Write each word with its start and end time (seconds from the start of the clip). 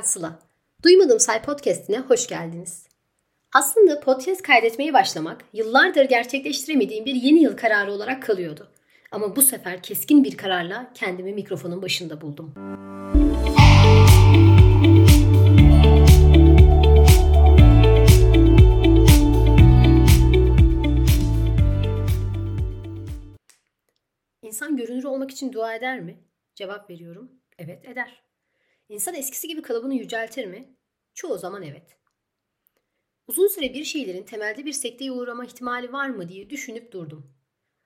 ben 0.00 0.04
Sıla. 0.04 0.38
Duymadım 0.84 1.20
Say 1.20 1.42
Podcast'ine 1.42 1.98
hoş 1.98 2.26
geldiniz. 2.26 2.86
Aslında 3.54 4.00
podcast 4.00 4.42
kaydetmeye 4.42 4.92
başlamak 4.92 5.44
yıllardır 5.52 6.04
gerçekleştiremediğim 6.04 7.04
bir 7.04 7.14
yeni 7.14 7.42
yıl 7.42 7.56
kararı 7.56 7.92
olarak 7.92 8.22
kalıyordu. 8.22 8.68
Ama 9.10 9.36
bu 9.36 9.42
sefer 9.42 9.82
keskin 9.82 10.24
bir 10.24 10.36
kararla 10.36 10.92
kendimi 10.94 11.32
mikrofonun 11.32 11.82
başında 11.82 12.20
buldum. 12.20 12.54
İnsan 24.42 24.76
görünür 24.76 25.04
olmak 25.04 25.30
için 25.30 25.52
dua 25.52 25.74
eder 25.74 26.00
mi? 26.00 26.18
Cevap 26.54 26.90
veriyorum. 26.90 27.30
Evet 27.58 27.88
eder. 27.88 28.29
İnsan 28.90 29.14
eskisi 29.14 29.48
gibi 29.48 29.62
kalıbını 29.62 29.94
yüceltir 29.94 30.46
mi? 30.46 30.76
Çoğu 31.14 31.38
zaman 31.38 31.62
evet. 31.62 31.98
Uzun 33.26 33.48
süre 33.48 33.74
bir 33.74 33.84
şeylerin 33.84 34.22
temelde 34.22 34.64
bir 34.64 34.72
sekteye 34.72 35.12
uğrama 35.12 35.44
ihtimali 35.44 35.92
var 35.92 36.08
mı 36.08 36.28
diye 36.28 36.50
düşünüp 36.50 36.92
durdum. 36.92 37.34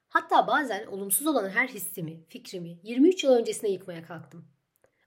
Hatta 0.09 0.47
bazen 0.47 0.87
olumsuz 0.87 1.27
olan 1.27 1.51
her 1.51 1.69
hissimi, 1.69 2.25
fikrimi 2.29 2.79
23 2.83 3.25
yıl 3.25 3.33
öncesine 3.33 3.71
yıkmaya 3.71 4.03
kalktım. 4.03 4.49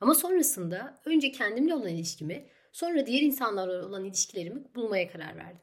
Ama 0.02 0.16
sonrasında 0.16 1.02
önce 1.06 1.32
kendimle 1.32 1.76
olan 1.76 1.90
ilişkimi, 1.90 2.50
sonra 2.72 3.06
diğer 3.06 3.22
insanlarla 3.22 3.88
olan 3.88 4.06
ilişkilerimi 4.06 4.76
bulmaya 4.76 5.12
karar 5.12 5.36
verdim. 5.36 5.62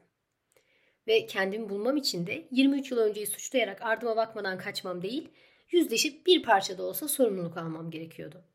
Ve 1.07 1.25
kendimi 1.25 1.69
bulmam 1.69 1.97
için 1.97 2.27
de 2.27 2.47
23 2.51 2.91
yıl 2.91 2.97
önceyi 2.97 3.27
suçlayarak 3.27 3.81
ardıma 3.81 4.15
bakmadan 4.15 4.57
kaçmam 4.57 5.01
değil, 5.01 5.29
yüzleşip 5.71 6.27
bir 6.27 6.43
parça 6.43 6.77
da 6.77 6.83
olsa 6.83 7.07
sorumluluk 7.07 7.57
almam 7.57 7.91
gerekiyordu. 7.91 8.54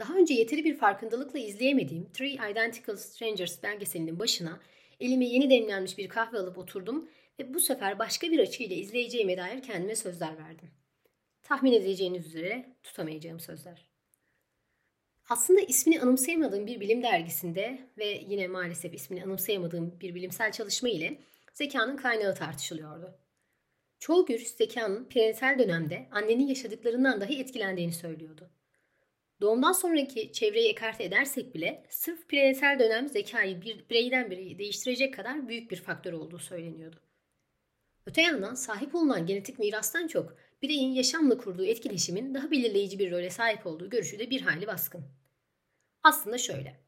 Daha 0.00 0.14
önce 0.14 0.34
yeteri 0.34 0.64
bir 0.64 0.76
farkındalıkla 0.76 1.38
izleyemediğim 1.38 2.12
Three 2.12 2.50
Identical 2.50 2.96
Strangers 2.96 3.62
belgeselinin 3.62 4.18
başına 4.18 4.60
elime 5.00 5.24
yeni 5.24 5.50
demlenmiş 5.50 5.98
bir 5.98 6.08
kahve 6.08 6.38
alıp 6.38 6.58
oturdum 6.58 7.08
ve 7.38 7.54
bu 7.54 7.60
sefer 7.60 7.98
başka 7.98 8.30
bir 8.30 8.38
açıyla 8.38 8.76
izleyeceğime 8.76 9.36
dair 9.36 9.62
kendime 9.62 9.96
sözler 9.96 10.38
verdim. 10.38 10.70
Tahmin 11.42 11.72
edeceğiniz 11.72 12.26
üzere 12.26 12.76
tutamayacağım 12.82 13.40
sözler. 13.40 13.86
Aslında 15.28 15.60
ismini 15.60 16.00
anımsayamadığım 16.00 16.66
bir 16.66 16.80
bilim 16.80 17.02
dergisinde 17.02 17.78
ve 17.98 18.22
yine 18.28 18.48
maalesef 18.48 18.94
ismini 18.94 19.24
anımsayamadığım 19.24 20.00
bir 20.00 20.14
bilimsel 20.14 20.52
çalışma 20.52 20.88
ile 20.88 21.18
zekanın 21.52 21.96
kaynağı 21.96 22.34
tartışılıyordu. 22.34 23.18
Çoğu 23.98 24.26
görüş 24.26 24.48
zekanın 24.48 25.04
prenatal 25.04 25.58
dönemde 25.58 26.08
annenin 26.10 26.46
yaşadıklarından 26.46 27.20
dahi 27.20 27.40
etkilendiğini 27.40 27.92
söylüyordu. 27.92 28.50
Doğumdan 29.40 29.72
sonraki 29.72 30.32
çevreyi 30.32 30.68
ekarte 30.68 31.04
edersek 31.04 31.54
bile 31.54 31.84
sırf 31.88 32.28
prenatal 32.28 32.78
dönem 32.78 33.08
zekayı 33.08 33.62
bir 33.62 33.88
bireyden 33.90 34.30
bireye 34.30 34.58
değiştirecek 34.58 35.14
kadar 35.14 35.48
büyük 35.48 35.70
bir 35.70 35.76
faktör 35.76 36.12
olduğu 36.12 36.38
söyleniyordu. 36.38 36.96
Öte 38.06 38.22
yandan 38.22 38.54
sahip 38.54 38.94
olunan 38.94 39.26
genetik 39.26 39.58
mirastan 39.58 40.06
çok 40.06 40.36
bireyin 40.62 40.92
yaşamla 40.92 41.38
kurduğu 41.38 41.64
etkileşimin 41.64 42.34
daha 42.34 42.50
belirleyici 42.50 42.98
bir 42.98 43.10
role 43.10 43.30
sahip 43.30 43.66
olduğu 43.66 43.90
görüşü 43.90 44.18
de 44.18 44.30
bir 44.30 44.40
hayli 44.40 44.66
baskın. 44.66 45.04
Aslında 46.02 46.38
şöyle. 46.38 46.80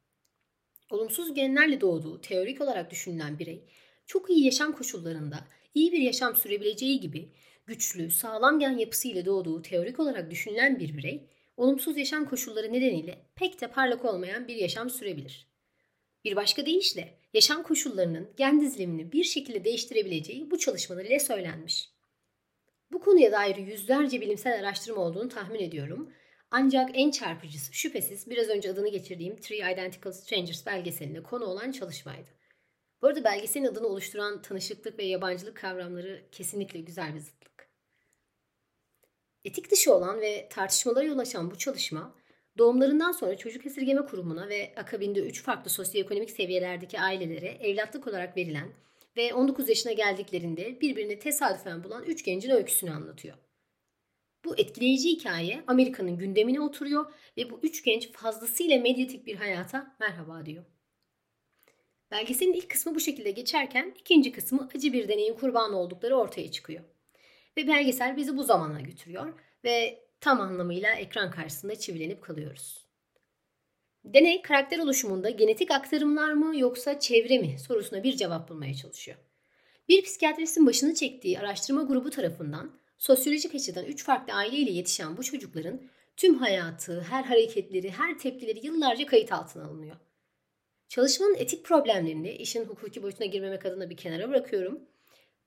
Olumsuz 0.91 1.35
genlerle 1.35 1.81
doğduğu 1.81 2.21
teorik 2.21 2.61
olarak 2.61 2.91
düşünülen 2.91 3.39
birey 3.39 3.65
çok 4.07 4.31
iyi 4.31 4.45
yaşam 4.45 4.73
koşullarında 4.73 5.49
iyi 5.75 5.93
bir 5.93 5.99
yaşam 5.99 6.37
sürebileceği 6.37 7.01
gibi 7.01 7.33
güçlü, 7.67 8.11
sağlam 8.11 8.59
gen 8.59 8.79
yapısıyla 8.79 9.25
doğduğu 9.25 9.63
teorik 9.63 10.01
olarak 10.01 10.31
düşünülen 10.31 10.79
bir 10.79 10.97
birey 10.97 11.29
olumsuz 11.63 11.97
yaşam 11.97 12.25
koşulları 12.25 12.73
nedeniyle 12.73 13.19
pek 13.35 13.61
de 13.61 13.67
parlak 13.67 14.05
olmayan 14.05 14.49
bir 14.49 14.57
yaşam 14.57 14.91
sürebilir. 14.91 15.49
Bir 16.25 16.37
başka 16.37 16.67
deyişle 16.67 17.19
yaşam 17.35 17.63
koşullarının 17.63 18.31
gen 18.37 18.61
dizilimini 18.61 19.13
bir 19.13 19.25
şekilde 19.25 19.65
değiştirebileceği 19.65 20.51
bu 20.51 20.59
çalışmalar 20.59 21.05
ile 21.05 21.19
söylenmiş. 21.19 21.89
Bu 22.93 23.01
konuya 23.01 23.33
dair 23.33 23.57
yüzlerce 23.57 24.21
bilimsel 24.21 24.59
araştırma 24.59 25.03
olduğunu 25.03 25.29
tahmin 25.29 25.61
ediyorum. 25.61 26.13
Ancak 26.51 26.91
en 26.95 27.11
çarpıcısı 27.11 27.73
şüphesiz 27.75 28.31
biraz 28.31 28.49
önce 28.49 28.71
adını 28.71 28.89
geçirdiğim 28.89 29.37
Three 29.37 29.73
Identical 29.73 30.13
Strangers 30.13 30.67
belgeselinde 30.67 31.23
konu 31.23 31.45
olan 31.45 31.73
çalışmaydı. 31.73 32.31
Bu 33.03 33.07
arada 33.07 33.25
belgeselin 33.25 33.67
adını 33.67 33.87
oluşturan 33.87 34.43
tanışıklık 34.43 34.99
ve 34.99 35.05
yabancılık 35.05 35.57
kavramları 35.57 36.23
kesinlikle 36.33 36.81
güzel 36.81 37.15
bir 37.15 37.21
zıtlık. 37.21 37.72
Etik 39.45 39.71
dışı 39.71 39.95
olan 39.95 40.21
ve 40.21 40.49
tartışmalara 40.51 41.05
yol 41.05 41.19
açan 41.19 41.51
bu 41.51 41.59
çalışma, 41.59 42.15
doğumlarından 42.59 43.13
sonra 43.13 43.37
çocuk 43.37 43.67
esirgeme 43.67 44.07
kurumuna 44.07 44.49
ve 44.49 44.75
akabinde 44.77 45.21
3 45.21 45.43
farklı 45.43 45.71
sosyoekonomik 45.71 46.31
seviyelerdeki 46.31 47.01
ailelere 47.01 47.49
evlatlık 47.49 48.07
olarak 48.07 48.37
verilen 48.37 48.69
ve 49.17 49.35
19 49.35 49.69
yaşına 49.69 49.93
geldiklerinde 49.93 50.81
birbirini 50.81 51.19
tesadüfen 51.19 51.85
bulan 51.85 52.05
3 52.05 52.25
gencin 52.25 52.51
öyküsünü 52.51 52.91
anlatıyor. 52.91 53.37
Bu 54.45 54.59
etkileyici 54.59 55.09
hikaye 55.09 55.65
Amerika'nın 55.67 56.19
gündemine 56.19 56.61
oturuyor 56.61 57.13
ve 57.37 57.51
bu 57.51 57.61
üç 57.63 57.85
genç 57.85 58.13
fazlasıyla 58.13 58.81
medyatik 58.81 59.27
bir 59.27 59.37
hayata 59.37 59.97
merhaba 60.01 60.47
diyor. 60.47 60.65
Belgeselin 62.11 62.53
ilk 62.53 62.71
kısmı 62.71 62.95
bu 62.95 63.01
şekilde 63.01 63.31
geçerken 63.31 63.95
ikinci 64.01 64.33
kısmı 64.33 64.69
acı 64.75 64.93
bir 64.93 65.09
deneyin 65.09 65.35
kurbanı 65.35 65.79
oldukları 65.79 66.17
ortaya 66.17 66.51
çıkıyor. 66.51 66.85
Ve 67.57 67.69
belgesel 67.69 68.17
bizi 68.17 68.37
bu 68.37 68.45
zamana 68.45 68.81
götürüyor 68.81 69.33
ve 69.65 70.05
tam 70.21 70.41
anlamıyla 70.41 70.95
ekran 70.95 71.31
karşısında 71.31 71.75
çivilenip 71.77 72.23
kalıyoruz. 72.23 72.87
Deney 74.05 74.43
karakter 74.43 74.79
oluşumunda 74.79 75.31
genetik 75.31 75.71
aktarımlar 75.71 76.33
mı 76.33 76.59
yoksa 76.59 77.01
çevre 77.01 77.39
mi 77.39 77.59
sorusuna 77.59 78.03
bir 78.03 78.17
cevap 78.17 78.49
bulmaya 78.49 78.75
çalışıyor. 78.75 79.19
Bir 79.89 80.03
psikiyatristin 80.03 80.67
başını 80.67 80.95
çektiği 80.95 81.39
araştırma 81.39 81.83
grubu 81.83 82.11
tarafından 82.11 82.71
sosyolojik 82.99 83.55
açıdan 83.55 83.85
üç 83.85 84.05
farklı 84.05 84.33
aileyle 84.33 84.71
yetişen 84.71 85.17
bu 85.17 85.23
çocukların 85.23 85.81
tüm 86.17 86.39
hayatı, 86.39 87.01
her 87.01 87.25
hareketleri, 87.25 87.91
her 87.91 88.19
tepkileri 88.19 88.67
yıllarca 88.67 89.07
kayıt 89.07 89.33
altına 89.33 89.65
alınıyor. 89.65 89.97
Çalışmanın 90.89 91.35
etik 91.35 91.65
problemlerini 91.65 92.33
işin 92.33 92.65
hukuki 92.65 93.03
boyutuna 93.03 93.27
girmemek 93.27 93.67
adına 93.67 93.91
bir 93.91 93.97
kenara 93.97 94.29
bırakıyorum. 94.29 94.81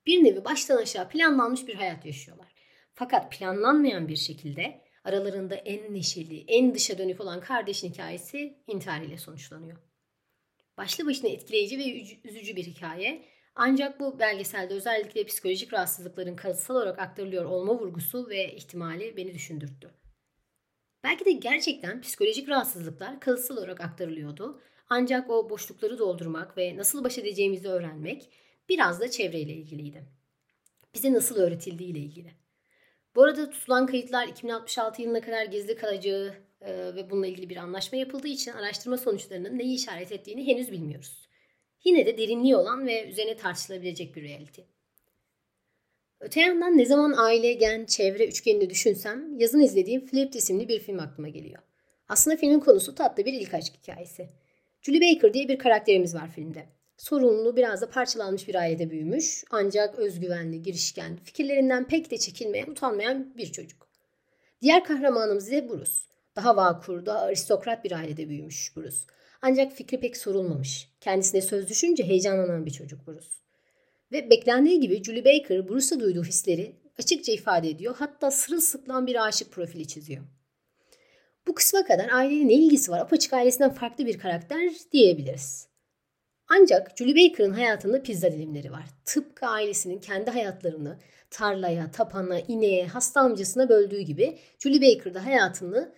Bir 0.05 0.23
nevi 0.23 0.45
baştan 0.45 0.77
aşağı 0.77 1.09
planlanmış 1.09 1.67
bir 1.67 1.75
hayat 1.75 2.05
yaşıyorlar. 2.05 2.55
Fakat 2.93 3.31
planlanmayan 3.31 4.07
bir 4.07 4.16
şekilde 4.16 4.81
aralarında 5.03 5.55
en 5.55 5.93
neşeli, 5.93 6.43
en 6.47 6.75
dışa 6.75 6.97
dönük 6.97 7.21
olan 7.21 7.41
kardeşin 7.41 7.89
hikayesi 7.89 8.57
intihar 8.67 9.01
ile 9.01 9.17
sonuçlanıyor. 9.17 9.77
Başlı 10.77 11.05
başına 11.05 11.29
etkileyici 11.29 11.77
ve 11.77 12.01
üzücü 12.29 12.55
bir 12.55 12.63
hikaye. 12.63 13.25
Ancak 13.55 13.99
bu 13.99 14.19
belgeselde 14.19 14.73
özellikle 14.73 15.23
psikolojik 15.23 15.73
rahatsızlıkların 15.73 16.35
kalıtsal 16.35 16.75
olarak 16.75 16.99
aktarılıyor 16.99 17.45
olma 17.45 17.79
vurgusu 17.79 18.29
ve 18.29 18.55
ihtimali 18.55 19.17
beni 19.17 19.33
düşündürttü. 19.33 19.91
Belki 21.03 21.25
de 21.25 21.31
gerçekten 21.31 22.01
psikolojik 22.01 22.49
rahatsızlıklar 22.49 23.19
kalıtsal 23.19 23.57
olarak 23.57 23.81
aktarılıyordu 23.81 24.61
ancak 24.89 25.29
o 25.29 25.49
boşlukları 25.49 25.99
doldurmak 25.99 26.57
ve 26.57 26.77
nasıl 26.77 27.03
baş 27.03 27.17
edeceğimizi 27.17 27.67
öğrenmek 27.67 28.29
biraz 28.69 28.99
da 28.99 29.11
çevreyle 29.11 29.53
ilgiliydi. 29.53 30.03
Bize 30.93 31.13
nasıl 31.13 31.35
öğretildiği 31.35 31.89
ile 31.89 31.99
ilgili. 31.99 32.31
Bu 33.15 33.23
arada 33.23 33.49
tutulan 33.49 33.85
kayıtlar 33.85 34.27
2066 34.27 35.01
yılına 35.01 35.21
kadar 35.21 35.45
gizli 35.45 35.75
kalacağı 35.75 36.33
e, 36.61 36.95
ve 36.95 37.09
bununla 37.09 37.27
ilgili 37.27 37.49
bir 37.49 37.57
anlaşma 37.57 37.97
yapıldığı 37.97 38.27
için 38.27 38.51
araştırma 38.51 38.97
sonuçlarının 38.97 39.57
neyi 39.57 39.75
işaret 39.75 40.11
ettiğini 40.11 40.47
henüz 40.47 40.71
bilmiyoruz. 40.71 41.27
Yine 41.83 42.05
de 42.05 42.17
derinliği 42.17 42.55
olan 42.55 42.87
ve 42.87 43.09
üzerine 43.09 43.38
tartışılabilecek 43.38 44.15
bir 44.15 44.23
reality. 44.23 44.62
Öte 46.19 46.41
yandan 46.41 46.77
ne 46.77 46.85
zaman 46.85 47.13
aile, 47.18 47.53
gen, 47.53 47.85
çevre 47.85 48.27
üçgenini 48.27 48.69
düşünsem 48.69 49.39
yazın 49.39 49.59
izlediğim 49.59 50.06
Flipped 50.06 50.33
isimli 50.33 50.68
bir 50.68 50.79
film 50.79 51.00
aklıma 51.00 51.29
geliyor. 51.29 51.61
Aslında 52.07 52.38
filmin 52.38 52.59
konusu 52.59 52.95
tatlı 52.95 53.25
bir 53.25 53.33
ilk 53.33 53.53
aşk 53.53 53.73
hikayesi. 53.81 54.29
Julie 54.81 55.15
Baker 55.15 55.33
diye 55.33 55.47
bir 55.47 55.59
karakterimiz 55.59 56.15
var 56.15 56.31
filmde. 56.31 56.65
Sorunlu, 56.97 57.56
biraz 57.56 57.81
da 57.81 57.89
parçalanmış 57.89 58.47
bir 58.47 58.56
ailede 58.56 58.89
büyümüş 58.89 59.44
ancak 59.51 60.00
özgüvenli, 60.00 60.62
girişken, 60.62 61.18
fikirlerinden 61.24 61.88
pek 61.88 62.12
de 62.12 62.18
çekinmeyen, 62.18 62.68
utanmayan 62.68 63.38
bir 63.38 63.51
çocuk. 63.51 63.88
Diğer 64.62 64.83
kahramanımız 64.83 65.47
ise 65.47 65.69
Bruce. 65.69 65.92
Daha 66.36 66.56
vakur, 66.56 67.06
daha 67.06 67.19
aristokrat 67.19 67.83
bir 67.83 67.92
ailede 67.92 68.30
büyümüş 68.30 68.75
Bruce. 68.75 68.97
Ancak 69.42 69.71
fikri 69.71 70.00
pek 70.00 70.18
sorulmamış. 70.18 70.89
Kendisine 71.01 71.42
söz 71.42 71.69
düşünce 71.69 72.03
heyecanlanan 72.03 72.65
bir 72.65 72.71
çocuk 72.71 73.07
Bruce. 73.07 73.27
Ve 74.12 74.30
beklendiği 74.30 74.80
gibi 74.80 75.03
Julie 75.03 75.25
Baker 75.25 75.69
Bruce'a 75.69 76.00
duyduğu 76.00 76.24
hisleri 76.24 76.75
açıkça 77.00 77.31
ifade 77.31 77.69
ediyor. 77.69 77.95
Hatta 78.00 78.31
sırılsıklam 78.31 79.07
bir 79.07 79.27
aşık 79.27 79.51
profili 79.51 79.88
çiziyor. 79.88 80.24
Bu 81.47 81.56
kısma 81.56 81.86
kadar 81.86 82.09
aileyle 82.09 82.47
ne 82.47 82.53
ilgisi 82.53 82.92
var 82.92 83.00
apaçık 83.00 83.33
ailesinden 83.33 83.74
farklı 83.74 84.06
bir 84.06 84.19
karakter 84.19 84.71
diyebiliriz. 84.92 85.75
Ancak 86.47 86.97
Julie 86.97 87.30
Baker'ın 87.30 87.53
hayatında 87.53 88.01
pizza 88.01 88.31
dilimleri 88.31 88.71
var. 88.71 88.86
Tıpkı 89.06 89.45
ailesinin 89.45 90.00
kendi 90.00 90.31
hayatlarını 90.31 91.00
tarlaya, 91.30 91.92
tapana, 91.92 92.39
ineğe, 92.39 92.88
hasta 92.88 93.21
amcasına 93.21 93.69
böldüğü 93.69 94.01
gibi 94.01 94.38
Julie 94.59 94.81
Baker 94.81 95.13
da 95.13 95.25
hayatını 95.25 95.94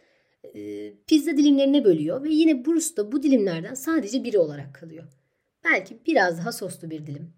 e, 0.56 0.94
pizza 1.08 1.32
dilimlerine 1.32 1.84
bölüyor 1.86 2.24
ve 2.24 2.30
yine 2.30 2.66
Bruce 2.66 2.98
da 2.98 3.12
bu 3.12 3.24
dilimlerden 3.24 3.74
sadece 3.74 4.24
biri 4.24 4.38
olarak 4.38 4.76
kalıyor. 4.76 5.04
Belki 5.64 5.98
biraz 6.08 6.38
daha 6.38 6.52
soslu 6.52 6.90
bir 6.90 7.08
dilim. 7.08 7.34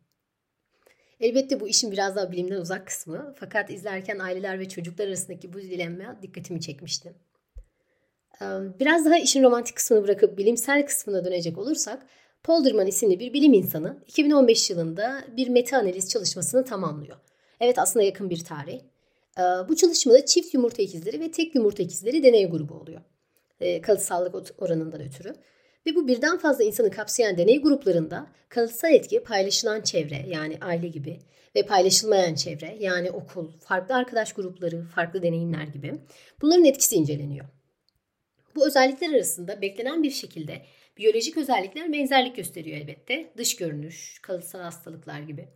Elbette 1.20 1.60
bu 1.60 1.68
işin 1.68 1.92
biraz 1.92 2.16
daha 2.16 2.32
bilimden 2.32 2.62
uzak 2.62 2.88
kısmı 2.88 3.34
fakat 3.40 3.70
izlerken 3.70 4.20
aileler 4.20 4.60
ve 4.60 4.70
çocuklar 4.70 5.08
arasındaki 5.08 5.54
bu 5.54 5.62
dilemma 5.62 6.22
dikkatimi 6.22 6.62
çekmişti. 6.62 7.14
Biraz 8.80 9.06
daha 9.06 9.18
işin 9.18 9.44
romantik 9.44 9.76
kısmını 9.76 10.04
bırakıp 10.04 10.38
bilimsel 10.38 10.86
kısmına 10.86 11.26
dönecek 11.26 11.58
olursak 11.58 12.06
Polderman 12.44 12.88
isimli 12.88 13.20
bir 13.20 13.34
bilim 13.34 13.54
insanı 13.54 14.04
2015 14.08 14.70
yılında 14.70 15.24
bir 15.38 15.48
meta 15.48 15.78
analiz 15.78 16.10
çalışmasını 16.10 16.66
tamamlıyor. 16.66 17.18
Evet 17.60 17.80
aslında 17.80 18.06
yakın 18.06 18.30
bir 18.30 18.44
tarih. 18.44 18.82
Bu 19.70 19.76
çalışmada 19.76 20.26
çift 20.26 20.54
yumurta 20.54 20.84
ikizleri 20.84 21.20
ve 21.20 21.32
tek 21.32 21.56
yumurta 21.56 21.84
ikizleri 21.84 22.24
deney 22.24 22.50
grubu 22.50 22.74
oluyor. 22.74 23.02
Kalıtsallık 23.82 24.36
oranından 24.58 25.02
ötürü. 25.02 25.34
Ve 25.86 25.96
bu 25.96 26.08
birden 26.08 26.38
fazla 26.38 26.64
insanı 26.64 26.92
kapsayan 26.92 27.38
deney 27.38 27.62
gruplarında 27.62 28.28
kalıtsal 28.50 28.94
etki 28.94 29.24
paylaşılan 29.24 29.82
çevre 29.82 30.26
yani 30.28 30.58
aile 30.62 30.88
gibi 30.88 31.20
ve 31.56 31.64
paylaşılmayan 31.64 32.36
çevre 32.36 32.78
yani 32.80 33.12
okul, 33.12 33.52
farklı 33.60 33.96
arkadaş 33.96 34.34
grupları, 34.34 34.84
farklı 34.96 35.24
deneyimler 35.24 35.64
gibi 35.64 35.94
bunların 36.42 36.66
etkisi 36.66 36.96
inceleniyor. 36.96 37.46
Bu 38.56 38.68
özellikler 38.68 39.14
arasında 39.14 39.62
beklenen 39.62 40.04
bir 40.04 40.12
şekilde 40.12 40.62
biyolojik 41.00 41.38
özellikler 41.38 41.94
benzerlik 41.94 42.36
gösteriyor 42.36 42.78
elbette. 42.78 43.34
Dış 43.38 43.56
görünüş, 43.56 44.20
kalıtsal 44.22 44.60
hastalıklar 44.60 45.20
gibi. 45.20 45.48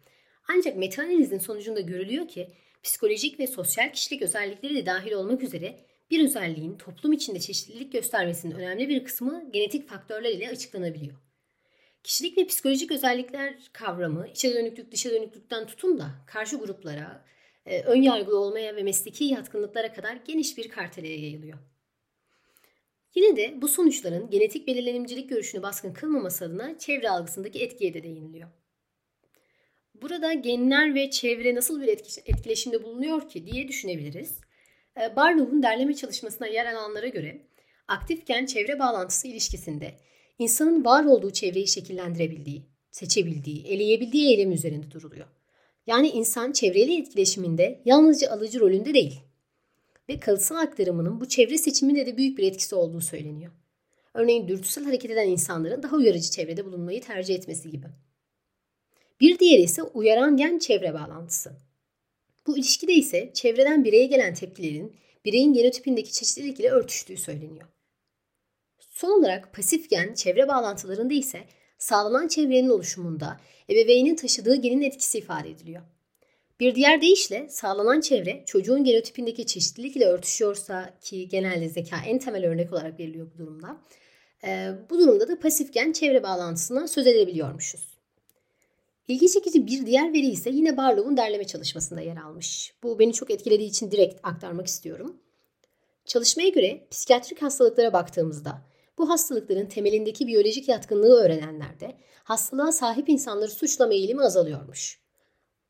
Ancak 0.47 0.77
metaanalizin 0.77 1.39
sonucunda 1.39 1.79
görülüyor 1.79 2.27
ki 2.27 2.47
psikolojik 2.83 3.39
ve 3.39 3.47
sosyal 3.47 3.93
kişilik 3.93 4.21
özellikleri 4.21 4.75
de 4.75 4.85
dahil 4.85 5.11
olmak 5.11 5.43
üzere 5.43 5.79
bir 6.11 6.25
özelliğin 6.25 6.77
toplum 6.77 7.13
içinde 7.13 7.39
çeşitlilik 7.39 7.93
göstermesinin 7.93 8.55
önemli 8.55 8.89
bir 8.89 9.03
kısmı 9.03 9.49
genetik 9.51 9.89
faktörler 9.89 10.29
ile 10.29 10.49
açıklanabiliyor. 10.49 11.13
Kişilik 12.03 12.37
ve 12.37 12.47
psikolojik 12.47 12.91
özellikler 12.91 13.69
kavramı 13.73 14.27
içe 14.27 14.53
dönüklük 14.53 14.91
dışa 14.91 15.09
dönüklükten 15.09 15.67
tutun 15.67 15.97
da 15.99 16.05
karşı 16.27 16.57
gruplara, 16.57 17.25
e, 17.65 17.81
ön 17.81 18.01
yargılı 18.01 18.39
olmaya 18.39 18.75
ve 18.75 18.83
mesleki 18.83 19.23
yatkınlıklara 19.23 19.93
kadar 19.93 20.15
geniş 20.25 20.57
bir 20.57 20.69
karteleye 20.69 21.19
yayılıyor. 21.19 21.59
Yine 23.15 23.35
de 23.35 23.61
bu 23.61 23.67
sonuçların 23.67 24.29
genetik 24.29 24.67
belirlenimcilik 24.67 25.29
görüşünü 25.29 25.63
baskın 25.63 25.93
kılmaması 25.93 26.45
adına 26.45 26.77
çevre 26.77 27.09
algısındaki 27.09 27.59
etkiye 27.59 27.93
de 27.93 28.03
değiniliyor. 28.03 28.49
Burada 30.01 30.33
genler 30.33 30.95
ve 30.95 31.09
çevre 31.09 31.55
nasıl 31.55 31.81
bir 31.81 31.87
etkileşimde 32.25 32.83
bulunuyor 32.83 33.29
ki 33.29 33.47
diye 33.47 33.67
düşünebiliriz. 33.67 34.35
Ee, 35.01 35.15
Barlow'un 35.15 35.63
derleme 35.63 35.93
çalışmasına 35.93 36.47
yer 36.47 36.65
alanlara 36.65 37.07
göre 37.07 37.41
aktif 37.87 38.27
gen 38.27 38.45
çevre 38.45 38.79
bağlantısı 38.79 39.27
ilişkisinde 39.27 39.93
insanın 40.39 40.85
var 40.85 41.05
olduğu 41.05 41.31
çevreyi 41.31 41.67
şekillendirebildiği, 41.67 42.63
seçebildiği, 42.91 43.65
eleyebildiği 43.65 44.29
eylem 44.29 44.51
üzerinde 44.51 44.91
duruluyor. 44.91 45.27
Yani 45.87 46.09
insan 46.09 46.51
çevreyle 46.51 46.97
etkileşiminde 46.97 47.81
yalnızca 47.85 48.31
alıcı 48.31 48.59
rolünde 48.59 48.93
değil. 48.93 49.19
Ve 50.09 50.19
kalıtsal 50.19 50.55
aktarımının 50.55 51.21
bu 51.21 51.27
çevre 51.27 51.57
seçiminde 51.57 52.05
de 52.05 52.17
büyük 52.17 52.37
bir 52.37 52.43
etkisi 52.43 52.75
olduğu 52.75 53.01
söyleniyor. 53.01 53.51
Örneğin 54.13 54.47
dürtüsel 54.47 54.83
hareket 54.83 55.11
eden 55.11 55.27
insanların 55.27 55.83
daha 55.83 55.95
uyarıcı 55.95 56.29
çevrede 56.29 56.65
bulunmayı 56.65 57.01
tercih 57.01 57.35
etmesi 57.35 57.71
gibi. 57.71 57.87
Bir 59.19 59.39
diğeri 59.39 59.61
ise 59.61 59.83
uyaran 59.83 60.37
gen 60.37 60.59
çevre 60.59 60.93
bağlantısı. 60.93 61.51
Bu 62.47 62.57
ilişkide 62.57 62.93
ise 62.93 63.31
çevreden 63.33 63.85
bireye 63.85 64.05
gelen 64.05 64.33
tepkilerin 64.33 64.95
bireyin 65.25 65.53
genotipindeki 65.53 66.11
çeşitlilik 66.11 66.59
ile 66.59 66.69
örtüştüğü 66.69 67.17
söyleniyor. 67.17 67.67
Son 68.79 69.19
olarak 69.19 69.53
pasif 69.53 69.89
gen 69.89 70.13
çevre 70.13 70.47
bağlantılarında 70.47 71.13
ise 71.13 71.43
sağlanan 71.77 72.27
çevrenin 72.27 72.69
oluşumunda 72.69 73.41
ebeveynin 73.69 74.15
taşıdığı 74.15 74.55
genin 74.55 74.81
etkisi 74.81 75.17
ifade 75.17 75.49
ediliyor. 75.49 75.83
Bir 76.63 76.75
diğer 76.75 77.01
deyişle 77.01 77.49
sağlanan 77.49 78.01
çevre 78.01 78.43
çocuğun 78.45 78.83
genotipindeki 78.83 79.45
çeşitlilik 79.45 79.95
ile 79.95 80.05
örtüşüyorsa 80.05 80.93
ki 81.01 81.29
genelde 81.29 81.69
zeka 81.69 81.95
en 82.05 82.19
temel 82.19 82.45
örnek 82.45 82.73
olarak 82.73 82.99
veriliyor 82.99 83.27
bu 83.33 83.37
durumda. 83.37 83.77
E, 84.43 84.71
bu 84.89 84.99
durumda 84.99 85.27
da 85.27 85.39
pasif 85.39 85.73
gen 85.73 85.91
çevre 85.91 86.23
bağlantısından 86.23 86.85
söz 86.85 87.07
edebiliyormuşuz. 87.07 87.97
İlgi 89.07 89.31
çekici 89.31 89.67
bir 89.67 89.85
diğer 89.85 90.13
veri 90.13 90.27
ise 90.27 90.49
yine 90.49 90.77
Barlow'un 90.77 91.17
derleme 91.17 91.43
çalışmasında 91.43 92.01
yer 92.01 92.17
almış. 92.17 92.73
Bu 92.83 92.99
beni 92.99 93.13
çok 93.13 93.31
etkilediği 93.31 93.69
için 93.69 93.91
direkt 93.91 94.19
aktarmak 94.23 94.67
istiyorum. 94.67 95.17
Çalışmaya 96.05 96.49
göre 96.49 96.87
psikiyatrik 96.91 97.41
hastalıklara 97.41 97.93
baktığımızda 97.93 98.61
bu 98.97 99.09
hastalıkların 99.09 99.65
temelindeki 99.65 100.27
biyolojik 100.27 100.67
yatkınlığı 100.69 101.23
öğrenenlerde 101.23 101.97
hastalığa 102.23 102.71
sahip 102.71 103.09
insanları 103.09 103.51
suçlama 103.51 103.93
eğilimi 103.93 104.21
azalıyormuş. 104.21 105.02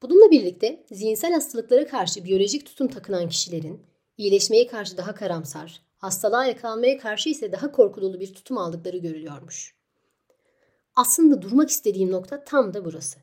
Bununla 0.04 0.32
birlikte 0.32 0.86
zihinsel 0.92 1.34
hastalıklara 1.34 1.88
karşı 1.88 2.26
biyolojik 2.26 2.66
tutum 2.66 2.88
takınan 2.88 3.30
kişilerin 3.30 3.86
iyileşmeye 4.18 4.68
karşı 4.68 4.98
daha 4.98 5.16
karamsar, 5.16 5.82
hastalığa 5.98 6.46
yakalanmaya 6.46 6.98
karşı 6.98 7.30
ise 7.30 7.52
daha 7.52 7.72
korku 7.72 8.20
bir 8.20 8.34
tutum 8.34 8.58
aldıkları 8.58 8.98
görülüyormuş. 8.98 9.76
Aslında 10.96 11.42
durmak 11.42 11.70
istediğim 11.70 12.12
nokta 12.12 12.44
tam 12.44 12.74
da 12.74 12.86
burası. 12.86 13.20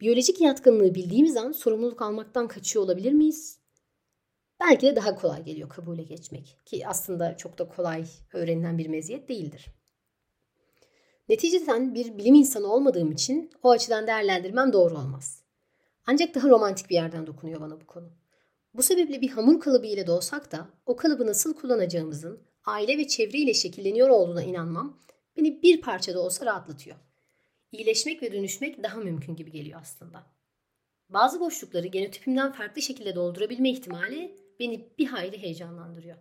Biyolojik 0.00 0.40
yatkınlığı 0.40 0.94
bildiğimiz 0.94 1.36
an 1.36 1.52
sorumluluk 1.52 2.02
almaktan 2.02 2.48
kaçıyor 2.48 2.84
olabilir 2.84 3.12
miyiz? 3.12 3.58
Belki 4.60 4.86
de 4.86 4.96
daha 4.96 5.14
kolay 5.14 5.44
geliyor 5.44 5.68
kabule 5.68 6.02
geçmek 6.02 6.58
ki 6.64 6.86
aslında 6.86 7.36
çok 7.36 7.58
da 7.58 7.68
kolay 7.68 8.04
öğrenilen 8.32 8.78
bir 8.78 8.88
meziyet 8.88 9.28
değildir. 9.28 9.66
Neticeden 11.28 11.94
bir 11.94 12.18
bilim 12.18 12.34
insanı 12.34 12.72
olmadığım 12.72 13.12
için 13.12 13.50
o 13.62 13.70
açıdan 13.70 14.06
değerlendirmem 14.06 14.72
doğru 14.72 14.94
olmaz. 14.94 15.37
Ancak 16.10 16.34
daha 16.34 16.48
romantik 16.48 16.90
bir 16.90 16.94
yerden 16.94 17.26
dokunuyor 17.26 17.60
bana 17.60 17.80
bu 17.80 17.86
konu. 17.86 18.10
Bu 18.74 18.82
sebeple 18.82 19.20
bir 19.20 19.28
hamur 19.28 19.60
kalıbı 19.60 19.86
ile 19.86 20.06
doğsak 20.06 20.52
da 20.52 20.68
o 20.86 20.96
kalıbı 20.96 21.26
nasıl 21.26 21.54
kullanacağımızın 21.54 22.42
aile 22.64 22.98
ve 22.98 23.08
çevre 23.08 23.54
şekilleniyor 23.54 24.08
olduğuna 24.08 24.42
inanmam 24.42 25.00
beni 25.36 25.62
bir 25.62 25.80
parça 25.80 26.14
da 26.14 26.20
olsa 26.20 26.46
rahatlatıyor. 26.46 26.96
İyileşmek 27.72 28.22
ve 28.22 28.32
dönüşmek 28.32 28.82
daha 28.82 29.00
mümkün 29.00 29.36
gibi 29.36 29.52
geliyor 29.52 29.80
aslında. 29.82 30.26
Bazı 31.08 31.40
boşlukları 31.40 31.86
genotipimden 31.86 32.52
farklı 32.52 32.82
şekilde 32.82 33.14
doldurabilme 33.14 33.70
ihtimali 33.70 34.36
beni 34.60 34.88
bir 34.98 35.06
hayli 35.06 35.42
heyecanlandırıyor. 35.42 36.16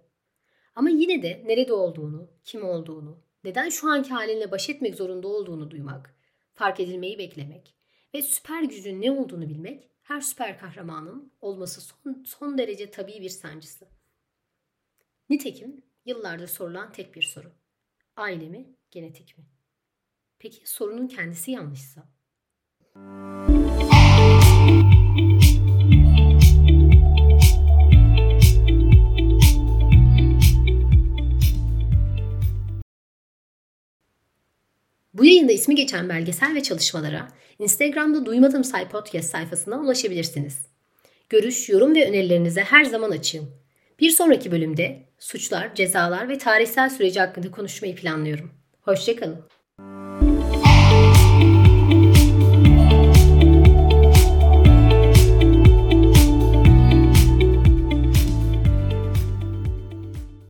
Ama 0.76 0.90
yine 0.90 1.24
de 1.24 1.44
nerede 1.46 1.74
olduğunu, 1.74 2.30
kim 2.44 2.66
olduğunu, 2.66 3.18
neden 3.44 3.70
şu 3.70 3.92
anki 3.92 4.10
halinle 4.10 4.52
baş 4.52 4.70
etmek 4.70 4.96
zorunda 4.96 5.28
olduğunu 5.28 5.72
duymak, 5.72 6.16
fark 6.54 6.80
edilmeyi 6.80 7.18
beklemek 7.18 7.78
ve 8.14 8.22
süper 8.22 8.64
gücün 8.64 9.02
ne 9.02 9.12
olduğunu 9.12 9.50
bilmek 9.50 9.90
her 10.02 10.22
süper 10.22 10.60
kahramanın 10.60 11.32
olması 11.42 11.82
son, 11.82 12.24
son 12.24 12.58
derece 12.58 12.92
tabii 12.92 13.22
bir 13.22 13.30
sancısı. 13.30 13.88
Nitekim 15.30 15.84
yıllardır 16.06 16.48
sorulan 16.48 16.92
tek 16.92 17.16
bir 17.16 17.22
soru. 17.22 17.52
Aile 18.16 18.50
mi, 18.50 18.76
genetik 18.92 19.38
mi? 19.38 19.46
Peki 20.40 20.70
sorunun 20.70 21.08
kendisi 21.08 21.52
yanlışsa? 21.52 22.10
Bu 23.48 23.67
geçen 35.78 36.10
belgesel 36.10 36.56
ve 36.56 36.64
çalışmalara 36.64 37.28
Instagram'da 37.60 38.26
Duymadım 38.26 38.64
Say 38.64 38.90
Podcast 38.90 39.30
sayfasından 39.30 39.84
ulaşabilirsiniz. 39.84 40.68
Görüş, 41.30 41.70
yorum 41.70 41.96
ve 41.96 42.10
önerilerinize 42.10 42.62
her 42.62 42.84
zaman 42.84 43.12
açığım. 43.12 43.52
Bir 44.00 44.10
sonraki 44.10 44.52
bölümde 44.52 45.04
suçlar, 45.20 45.76
cezalar 45.76 46.30
ve 46.30 46.38
tarihsel 46.38 46.90
süreci 46.90 47.20
hakkında 47.20 47.52
konuşmayı 47.52 47.96
planlıyorum. 47.96 48.52
Hoşçakalın. 48.82 49.57